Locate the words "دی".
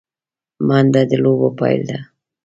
1.89-1.97